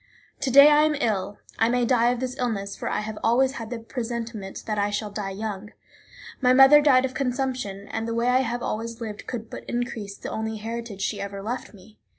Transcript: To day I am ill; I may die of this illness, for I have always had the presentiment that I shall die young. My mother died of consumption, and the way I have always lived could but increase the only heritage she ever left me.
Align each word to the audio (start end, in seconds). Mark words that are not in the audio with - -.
To 0.39 0.49
day 0.49 0.71
I 0.71 0.81
am 0.85 0.95
ill; 0.95 1.37
I 1.59 1.69
may 1.69 1.85
die 1.85 2.09
of 2.09 2.19
this 2.21 2.35
illness, 2.39 2.75
for 2.75 2.89
I 2.89 3.01
have 3.01 3.19
always 3.23 3.51
had 3.57 3.69
the 3.69 3.77
presentiment 3.77 4.63
that 4.65 4.79
I 4.79 4.89
shall 4.89 5.11
die 5.11 5.29
young. 5.29 5.73
My 6.41 6.53
mother 6.53 6.81
died 6.81 7.05
of 7.05 7.13
consumption, 7.13 7.87
and 7.89 8.07
the 8.07 8.15
way 8.15 8.29
I 8.29 8.39
have 8.39 8.63
always 8.63 8.99
lived 8.99 9.27
could 9.27 9.47
but 9.47 9.63
increase 9.65 10.17
the 10.17 10.31
only 10.31 10.57
heritage 10.57 11.03
she 11.03 11.21
ever 11.21 11.43
left 11.43 11.75
me. 11.75 11.99